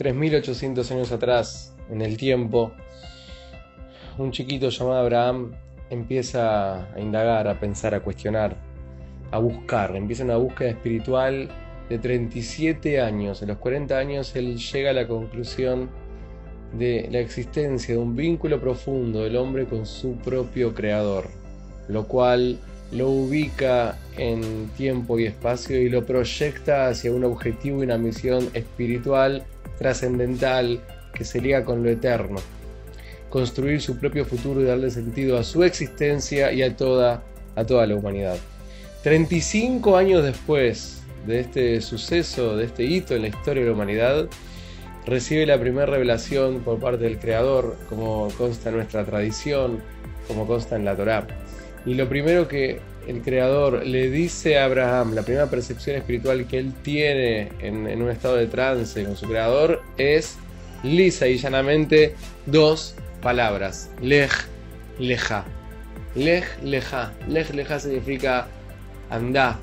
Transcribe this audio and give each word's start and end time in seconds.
3.800 0.00 0.90
años 0.92 1.12
atrás, 1.12 1.74
en 1.90 2.00
el 2.00 2.16
tiempo, 2.16 2.72
un 4.16 4.32
chiquito 4.32 4.70
llamado 4.70 4.96
Abraham 5.00 5.52
empieza 5.90 6.90
a 6.94 6.98
indagar, 6.98 7.46
a 7.46 7.60
pensar, 7.60 7.94
a 7.94 8.00
cuestionar, 8.00 8.56
a 9.30 9.38
buscar. 9.38 9.94
Empieza 9.94 10.24
una 10.24 10.38
búsqueda 10.38 10.70
espiritual 10.70 11.50
de 11.90 11.98
37 11.98 12.98
años. 12.98 13.42
A 13.42 13.46
los 13.46 13.58
40 13.58 13.98
años 13.98 14.34
él 14.36 14.56
llega 14.56 14.88
a 14.88 14.94
la 14.94 15.06
conclusión 15.06 15.90
de 16.78 17.06
la 17.10 17.18
existencia 17.18 17.94
de 17.94 18.00
un 18.00 18.16
vínculo 18.16 18.58
profundo 18.58 19.24
del 19.24 19.36
hombre 19.36 19.66
con 19.66 19.84
su 19.84 20.16
propio 20.16 20.72
creador, 20.72 21.28
lo 21.88 22.08
cual 22.08 22.58
lo 22.90 23.10
ubica 23.10 23.98
en 24.16 24.70
tiempo 24.78 25.18
y 25.18 25.26
espacio 25.26 25.78
y 25.78 25.90
lo 25.90 26.06
proyecta 26.06 26.88
hacia 26.88 27.12
un 27.12 27.24
objetivo 27.24 27.80
y 27.80 27.84
una 27.84 27.98
misión 27.98 28.48
espiritual 28.54 29.44
trascendental 29.80 30.78
que 31.14 31.24
se 31.24 31.40
liga 31.40 31.64
con 31.64 31.82
lo 31.82 31.88
eterno. 31.88 32.38
Construir 33.30 33.80
su 33.80 33.98
propio 33.98 34.26
futuro 34.26 34.60
y 34.60 34.64
darle 34.64 34.90
sentido 34.90 35.38
a 35.38 35.42
su 35.42 35.64
existencia 35.64 36.52
y 36.52 36.62
a 36.62 36.76
toda, 36.76 37.22
a 37.56 37.64
toda 37.64 37.86
la 37.86 37.96
humanidad. 37.96 38.36
35 39.02 39.96
años 39.96 40.22
después 40.22 41.02
de 41.26 41.40
este 41.40 41.80
suceso, 41.80 42.56
de 42.56 42.66
este 42.66 42.84
hito 42.84 43.14
en 43.14 43.22
la 43.22 43.28
historia 43.28 43.62
de 43.62 43.70
la 43.70 43.74
humanidad, 43.74 44.28
recibe 45.06 45.46
la 45.46 45.58
primera 45.58 45.86
revelación 45.86 46.60
por 46.60 46.78
parte 46.78 47.04
del 47.04 47.18
Creador, 47.18 47.76
como 47.88 48.28
consta 48.36 48.68
en 48.68 48.76
nuestra 48.76 49.06
tradición, 49.06 49.80
como 50.28 50.46
consta 50.46 50.76
en 50.76 50.84
la 50.84 50.94
Torá. 50.94 51.26
Y 51.86 51.94
lo 51.94 52.08
primero 52.08 52.46
que 52.46 52.80
el 53.06 53.22
Creador 53.22 53.86
le 53.86 54.10
dice 54.10 54.58
a 54.58 54.66
Abraham, 54.66 55.14
la 55.14 55.22
primera 55.22 55.48
percepción 55.48 55.96
espiritual 55.96 56.46
que 56.46 56.58
él 56.58 56.72
tiene 56.82 57.50
en, 57.60 58.00
un 58.00 58.10
estado 58.10 58.36
de 58.36 58.46
trance 58.46 59.02
con 59.04 59.16
su 59.16 59.26
Creador, 59.26 59.82
es 59.96 60.36
lisa 60.82 61.26
y 61.26 61.36
llanamente 61.36 62.14
dos 62.46 62.94
palabras, 63.22 63.90
lej, 64.00 64.30
leja. 64.98 65.44
Lej, 66.14 66.44
leja. 66.62 67.12
Lej, 67.28 67.54
leja 67.54 67.78
significa 67.78 68.48
anda, 69.10 69.58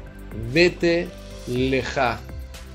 vete, 0.53 1.07
leja, 1.47 2.19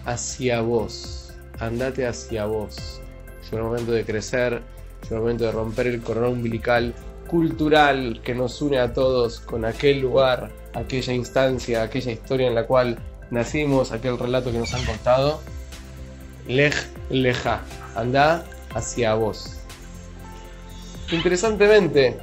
hacia 0.05 0.61
vos. 0.61 1.33
Andate 1.59 2.07
hacia 2.07 2.45
vos. 2.45 3.01
Es 3.43 3.53
el 3.53 3.63
momento 3.63 3.93
de 3.93 4.05
crecer, 4.05 4.63
es 5.03 5.11
el 5.11 5.19
momento 5.19 5.45
de 5.45 5.53
romper 5.53 5.87
el 5.87 6.01
cordón 6.01 6.33
umbilical 6.33 6.95
cultural 7.33 8.21
que 8.23 8.35
nos 8.35 8.61
une 8.61 8.79
a 8.79 8.93
todos 8.93 9.41
con 9.41 9.65
aquel 9.65 10.03
lugar, 10.03 10.51
aquella 10.75 11.15
instancia, 11.15 11.83
aquella 11.83 12.13
historia 12.13 12.47
en 12.47 12.55
la 12.55 12.67
cual 12.67 12.99
nacimos, 13.31 13.91
aquel 13.91 14.19
relato 14.19 14.53
que 14.53 14.59
nos 14.59 14.75
han 14.75 14.85
contado. 14.85 15.41
Lej, 16.47 16.75
leja, 17.09 17.63
anda 17.97 18.45
hacia 18.75 19.15
vos. 19.15 19.63
Interesantemente, 21.11 22.19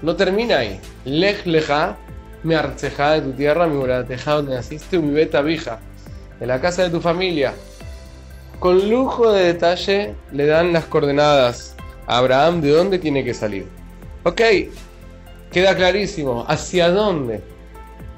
no 0.00 0.16
termina 0.16 0.60
ahí. 0.60 0.80
Lej, 1.04 1.44
leja, 1.44 1.98
me 2.42 2.56
arceja 2.56 3.10
de 3.12 3.20
tu 3.20 3.32
tierra, 3.32 3.66
mi 3.66 3.76
morateja 3.76 4.32
donde 4.32 4.54
naciste, 4.54 4.98
mi 4.98 5.12
beta 5.12 5.42
vija, 5.42 5.78
de 6.40 6.46
la 6.46 6.58
casa 6.58 6.84
de 6.84 6.88
tu 6.88 7.02
familia. 7.02 7.52
Con 8.60 8.88
lujo 8.88 9.30
de 9.30 9.44
detalle 9.44 10.14
le 10.32 10.46
dan 10.46 10.72
las 10.72 10.86
coordenadas 10.86 11.76
a 12.06 12.16
Abraham 12.16 12.62
de 12.62 12.70
dónde 12.70 12.98
tiene 12.98 13.22
que 13.22 13.34
salir. 13.34 13.77
Ok, 14.24 14.40
queda 15.52 15.76
clarísimo. 15.76 16.44
¿Hacia 16.48 16.90
dónde? 16.90 17.40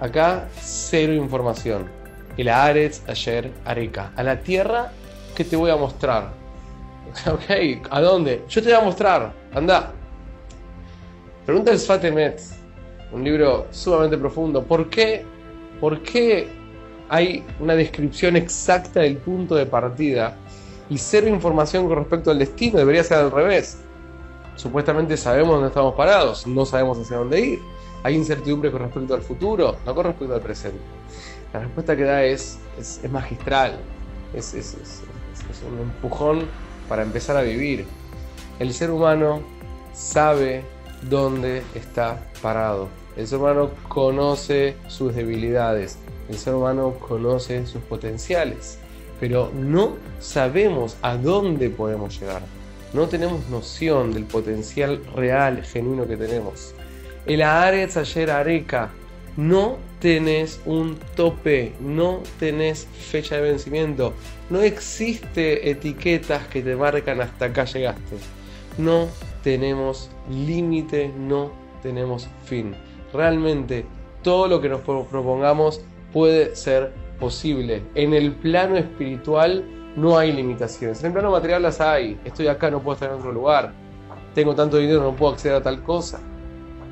Acá 0.00 0.48
cero 0.58 1.12
información. 1.12 1.84
El 2.38 2.48
Aretz 2.48 3.02
ayer 3.06 3.52
Areca. 3.66 4.10
A 4.16 4.22
la 4.22 4.40
tierra 4.40 4.92
que 5.34 5.44
te 5.44 5.56
voy 5.56 5.70
a 5.70 5.76
mostrar. 5.76 6.32
Ok, 7.26 7.86
¿a 7.90 8.00
dónde? 8.00 8.44
Yo 8.48 8.62
te 8.62 8.68
voy 8.68 8.78
a 8.78 8.84
mostrar. 8.84 9.32
Anda. 9.52 9.92
Pregunta 11.44 11.72
el 11.72 11.78
Sfatemet, 11.78 12.40
un 13.12 13.24
libro 13.24 13.66
sumamente 13.70 14.16
profundo. 14.16 14.62
¿Por 14.62 14.88
qué? 14.88 15.24
¿Por 15.80 16.02
qué 16.02 16.48
hay 17.08 17.44
una 17.58 17.74
descripción 17.74 18.36
exacta 18.36 19.00
del 19.00 19.16
punto 19.16 19.56
de 19.56 19.66
partida 19.66 20.36
y 20.88 20.96
cero 20.96 21.26
información 21.26 21.88
con 21.88 21.98
respecto 21.98 22.30
al 22.30 22.38
destino? 22.38 22.78
Debería 22.78 23.02
ser 23.02 23.18
al 23.18 23.32
revés 23.32 23.78
supuestamente 24.60 25.16
sabemos 25.16 25.54
dónde 25.54 25.68
estamos 25.68 25.94
parados, 25.94 26.46
no 26.46 26.66
sabemos 26.66 26.98
hacia 26.98 27.16
dónde 27.16 27.40
ir. 27.40 27.62
Hay 28.02 28.14
incertidumbre 28.14 28.70
con 28.70 28.82
respecto 28.82 29.14
al 29.14 29.22
futuro, 29.22 29.76
no 29.86 29.94
con 29.94 30.04
respecto 30.04 30.34
al 30.34 30.40
presente. 30.40 30.78
La 31.52 31.60
respuesta 31.60 31.96
que 31.96 32.04
da 32.04 32.22
es, 32.24 32.58
magistral, 33.10 33.78
es, 34.34 34.54
un 35.66 35.80
empujón 35.80 36.46
para 36.88 37.02
empezar 37.02 37.36
a 37.36 37.42
vivir. 37.42 37.86
El 38.58 38.72
ser 38.74 38.90
humano 38.90 39.40
sabe 39.94 40.62
dónde 41.08 41.62
está 41.74 42.22
parado. 42.42 42.88
El 43.16 43.26
ser 43.26 43.38
humano 43.38 43.70
conoce 43.88 44.76
sus 44.88 45.14
debilidades. 45.14 45.98
El 46.28 46.36
ser 46.36 46.54
humano 46.54 46.94
conoce 47.00 47.66
sus 47.66 47.82
potenciales. 47.82 48.78
Pero 49.18 49.50
no 49.54 49.96
sabemos 50.20 50.96
a 51.02 51.16
dónde 51.16 51.68
podemos 51.70 52.18
llegar 52.18 52.42
no 52.92 53.08
tenemos 53.08 53.48
noción 53.48 54.12
del 54.12 54.24
potencial 54.24 55.02
real, 55.14 55.62
genuino 55.62 56.06
que 56.06 56.16
tenemos. 56.16 56.74
El 57.26 57.42
Aretz 57.42 57.96
ayer 57.96 58.30
Areca, 58.30 58.90
no 59.36 59.78
tenés 60.00 60.60
un 60.64 60.98
tope, 61.14 61.72
no 61.80 62.22
tenés 62.38 62.86
fecha 62.86 63.36
de 63.36 63.42
vencimiento, 63.42 64.14
no 64.48 64.60
existe 64.60 65.70
etiquetas 65.70 66.46
que 66.48 66.62
te 66.62 66.74
marcan 66.74 67.20
hasta 67.20 67.46
acá 67.46 67.64
llegaste. 67.64 68.16
No 68.78 69.08
tenemos 69.42 70.10
límite, 70.30 71.12
no 71.16 71.52
tenemos 71.82 72.28
fin. 72.44 72.74
Realmente 73.12 73.84
todo 74.22 74.48
lo 74.48 74.60
que 74.60 74.68
nos 74.68 74.80
propongamos 74.80 75.80
puede 76.12 76.56
ser 76.56 76.92
posible. 77.18 77.82
En 77.94 78.14
el 78.14 78.32
plano 78.32 78.76
espiritual 78.76 79.64
no 79.96 80.18
hay 80.18 80.32
limitaciones. 80.32 81.00
En 81.00 81.06
el 81.06 81.12
plano 81.12 81.30
material 81.30 81.62
las 81.62 81.80
hay. 81.80 82.18
Estoy 82.24 82.48
acá, 82.48 82.70
no 82.70 82.80
puedo 82.80 82.94
estar 82.94 83.10
en 83.10 83.16
otro 83.16 83.32
lugar. 83.32 83.72
Tengo 84.34 84.54
tanto 84.54 84.76
dinero, 84.76 85.02
no 85.02 85.14
puedo 85.14 85.32
acceder 85.32 85.56
a 85.56 85.62
tal 85.62 85.82
cosa. 85.82 86.20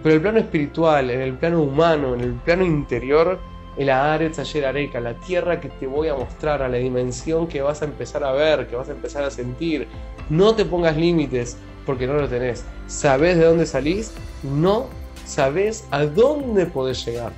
Pero 0.02 0.14
el 0.14 0.20
plano 0.20 0.38
espiritual, 0.38 1.10
en 1.10 1.20
el 1.20 1.34
plano 1.34 1.62
humano, 1.62 2.14
en 2.14 2.20
el 2.20 2.32
plano 2.34 2.64
interior, 2.64 3.38
el 3.76 3.90
Aretz 3.90 4.38
Ayer 4.38 4.66
Areca, 4.66 5.00
la 5.00 5.14
tierra 5.14 5.60
que 5.60 5.68
te 5.68 5.86
voy 5.86 6.08
a 6.08 6.14
mostrar, 6.14 6.62
a 6.62 6.68
la 6.68 6.78
dimensión 6.78 7.46
que 7.46 7.62
vas 7.62 7.82
a 7.82 7.84
empezar 7.84 8.24
a 8.24 8.32
ver, 8.32 8.66
que 8.66 8.76
vas 8.76 8.88
a 8.88 8.92
empezar 8.92 9.22
a 9.22 9.30
sentir. 9.30 9.86
No 10.28 10.54
te 10.54 10.64
pongas 10.64 10.96
límites 10.96 11.56
porque 11.86 12.06
no 12.06 12.14
lo 12.14 12.28
tenés. 12.28 12.64
¿Sabés 12.86 13.38
de 13.38 13.44
dónde 13.44 13.66
salís? 13.66 14.14
No 14.42 14.86
sabés 15.24 15.86
a 15.90 16.04
dónde 16.04 16.66
podés 16.66 17.04
llegar. 17.04 17.32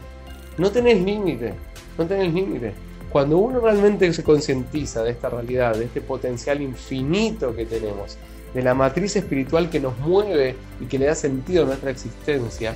No 0.56 0.70
tenés 0.70 1.00
límite, 1.00 1.54
no 1.98 2.06
tenés 2.06 2.32
límite. 2.32 2.72
Cuando 3.12 3.38
uno 3.38 3.60
realmente 3.60 4.12
se 4.12 4.22
concientiza 4.22 5.02
de 5.02 5.10
esta 5.10 5.28
realidad, 5.28 5.74
de 5.74 5.86
este 5.86 6.00
potencial 6.00 6.62
infinito 6.62 7.54
que 7.56 7.66
tenemos, 7.66 8.16
de 8.54 8.62
la 8.62 8.74
matriz 8.74 9.16
espiritual 9.16 9.68
que 9.68 9.80
nos 9.80 9.98
mueve 9.98 10.56
y 10.80 10.86
que 10.86 10.98
le 10.98 11.06
da 11.06 11.14
sentido 11.14 11.64
a 11.64 11.66
nuestra 11.66 11.90
existencia, 11.90 12.74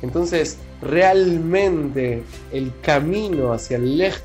entonces 0.00 0.58
realmente 0.80 2.22
el 2.52 2.72
camino 2.82 3.52
hacia 3.52 3.76
el 3.76 3.98
lej 3.98 4.20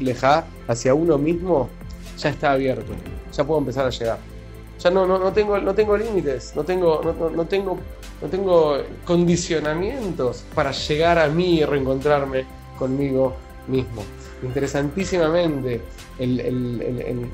hacia 0.67 0.93
uno 0.93 1.17
mismo, 1.17 1.69
ya 2.17 2.29
está 2.29 2.51
abierto. 2.51 2.91
Ya 3.33 3.43
puedo 3.43 3.59
empezar 3.59 3.87
a 3.87 3.89
llegar. 3.89 4.17
Ya 4.79 4.91
no, 4.91 5.07
no, 5.07 5.17
no 5.17 5.33
tengo, 5.33 5.57
no 5.57 5.73
tengo 5.73 5.97
límites, 5.97 6.53
no 6.55 6.63
tengo, 6.63 7.01
no, 7.03 7.45
tengo, 7.45 7.77
no 8.21 8.27
tengo 8.27 8.77
condicionamientos 9.05 10.43
para 10.53 10.71
llegar 10.71 11.17
a 11.17 11.27
mí 11.27 11.59
y 11.59 11.65
reencontrarme 11.65 12.45
conmigo 12.77 13.35
mismo 13.69 14.03
interesantísimamente 14.43 15.81
el, 16.17 17.29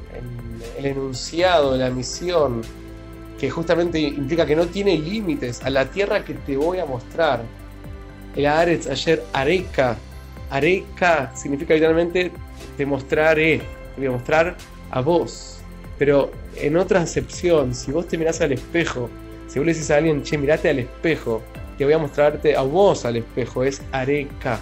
enunciado 0.77 1.73
de 1.73 1.79
la 1.79 1.89
misión, 1.89 2.61
que 3.39 3.49
justamente 3.49 3.99
implica 3.99 4.45
que 4.45 4.55
no 4.55 4.67
tiene 4.67 4.97
límites 4.97 5.63
a 5.63 5.69
la 5.69 5.85
tierra 5.89 6.23
que 6.23 6.33
te 6.33 6.57
voy 6.57 6.79
a 6.79 6.85
mostrar. 6.85 7.43
El 8.35 8.45
Aretz 8.45 8.87
ayer 8.87 9.23
Areca. 9.33 9.97
Areca 10.49 11.31
significa 11.35 11.73
literalmente 11.73 12.31
te 12.77 12.85
mostraré, 12.85 13.59
te 13.59 13.65
voy 13.97 14.07
a 14.07 14.11
mostrar 14.11 14.55
a 14.91 15.01
vos. 15.01 15.59
Pero 15.97 16.31
en 16.55 16.77
otra 16.77 17.01
acepción, 17.01 17.73
si 17.73 17.91
vos 17.91 18.07
te 18.07 18.17
mirás 18.17 18.41
al 18.41 18.51
espejo, 18.51 19.09
si 19.47 19.59
vos 19.59 19.65
le 19.65 19.73
decís 19.73 19.91
a 19.91 19.97
alguien, 19.97 20.23
che, 20.23 20.37
mirate 20.37 20.69
al 20.69 20.79
espejo, 20.79 21.41
te 21.77 21.85
voy 21.85 21.93
a 21.93 21.97
mostrarte 21.97 22.55
a 22.55 22.61
vos 22.61 23.05
al 23.05 23.17
espejo, 23.17 23.63
es 23.63 23.81
Areca 23.91 24.59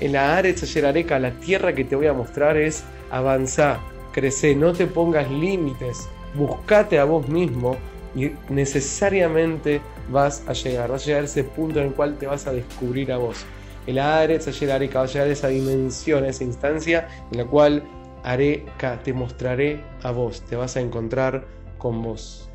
en 0.00 0.12
la 0.12 0.36
Aretz 0.36 0.76
Areca, 0.76 1.18
la 1.18 1.32
tierra 1.32 1.74
que 1.74 1.84
te 1.84 1.96
voy 1.96 2.06
a 2.06 2.12
mostrar 2.12 2.56
es 2.56 2.84
avanzar, 3.10 3.80
crecer, 4.12 4.56
no 4.56 4.72
te 4.72 4.86
pongas 4.86 5.30
límites, 5.30 6.08
buscate 6.34 6.98
a 6.98 7.04
vos 7.04 7.28
mismo 7.28 7.76
y 8.14 8.30
necesariamente 8.48 9.80
vas 10.10 10.42
a 10.46 10.52
llegar, 10.52 10.90
vas 10.90 11.02
a 11.02 11.06
llegar 11.06 11.22
a 11.22 11.26
ese 11.26 11.44
punto 11.44 11.80
en 11.80 11.88
el 11.88 11.92
cual 11.94 12.16
te 12.18 12.26
vas 12.26 12.46
a 12.46 12.52
descubrir 12.52 13.12
a 13.12 13.18
vos. 13.18 13.44
El 13.86 13.98
Aretz 13.98 14.48
Areca 14.62 14.98
va 14.98 15.04
a 15.04 15.08
llegar 15.08 15.28
a 15.28 15.32
esa 15.32 15.48
dimensión, 15.48 16.24
a 16.24 16.28
esa 16.28 16.44
instancia 16.44 17.08
en 17.30 17.38
la 17.38 17.44
cual 17.44 17.82
Areka, 18.22 19.02
te 19.02 19.12
mostraré 19.12 19.80
a 20.02 20.10
vos, 20.10 20.42
te 20.42 20.56
vas 20.56 20.76
a 20.76 20.80
encontrar 20.80 21.46
con 21.78 22.02
vos. 22.02 22.50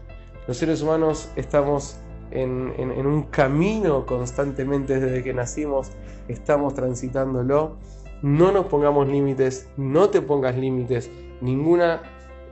Los 0.47 0.57
seres 0.57 0.81
humanos 0.81 1.29
estamos 1.35 1.97
en, 2.33 3.07
un 3.07 3.23
camino 3.23 4.05
constantemente 4.05 4.99
desde 4.99 5.23
que 5.23 5.33
nacimos, 5.33 5.91
estamos 6.27 6.73
transitándolo. 6.73 7.77
No 8.21 8.51
nos 8.51 8.65
pongamos 8.65 9.07
límites, 9.07 9.69
no 9.77 10.09
te 10.09 10.21
pongas 10.21 10.57
límites, 10.57 11.09
ninguna 11.41 12.01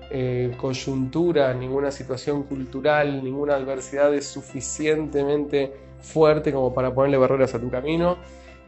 eh, 0.10 0.54
coyuntura, 0.60 1.54
ninguna 1.54 1.92
situación 1.92 2.44
cultural, 2.44 3.24
ninguna 3.24 3.56
adversidad 3.56 4.14
es 4.14 4.28
suficientemente 4.28 5.74
fuerte 6.02 6.52
como 6.52 6.74
para 6.74 6.94
ponerle 6.94 7.18
barreras 7.18 7.56
a 7.56 7.60
tu 7.60 7.70
camino. 7.70 8.18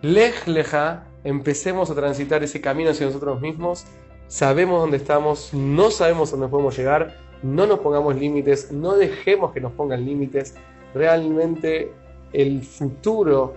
Lej 0.02 0.48
leja, 0.48 1.06
empecemos 1.24 1.90
a 1.90 1.96
transitar 1.96 2.44
ese 2.44 2.62
camino 2.62 2.92
hacia 2.92 3.06
nosotros 3.06 3.42
mismos. 3.42 3.86
Sabemos 4.28 4.82
dónde 4.82 4.98
estamos, 4.98 5.54
no 5.54 5.92
sabemos 5.92 6.32
dónde 6.32 6.48
podemos 6.48 6.78
llegar, 6.78 7.18
no 7.44 7.68
nos 7.68 7.80
pongamos 7.80 8.16
límites, 8.16 8.72
no 8.72 8.96
dejemos 8.96 9.52
que 9.52 9.62
nos 9.62 9.74
pongan 9.74 10.06
límites. 10.06 10.56
Realmente 10.94 11.92
el 12.32 12.64
futuro, 12.64 13.56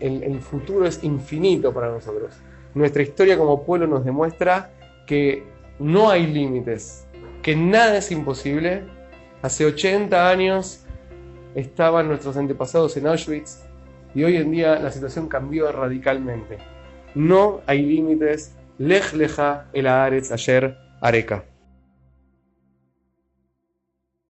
el, 0.00 0.40
futuro 0.40 0.86
es 0.86 1.02
infinito 1.04 1.72
para 1.72 1.90
nosotros. 1.90 2.34
Nuestra 2.74 3.02
historia 3.02 3.36
como 3.36 3.64
pueblo 3.64 3.86
nos 3.86 4.04
demuestra 4.04 4.70
que 5.06 5.44
no 5.78 6.10
hay 6.10 6.26
límites, 6.26 7.06
que 7.42 7.56
nada 7.56 7.98
es 7.98 8.10
imposible. 8.10 8.84
Hace 9.42 9.66
80 9.66 10.28
años 10.28 10.84
estaban 11.54 12.08
nuestros 12.08 12.36
antepasados 12.36 12.96
en 12.96 13.06
Auschwitz 13.06 13.64
y 14.14 14.24
hoy 14.24 14.36
en 14.36 14.50
día 14.50 14.78
la 14.78 14.90
situación 14.90 15.28
cambió 15.28 15.70
radicalmente. 15.72 16.58
No 17.14 17.60
hay 17.66 17.82
límites. 17.82 18.54
Lej 18.78 19.12
leja 19.14 19.66
el 19.72 19.86
Aretz 19.86 20.32
ayer 20.32 20.76
Areca. 21.00 21.44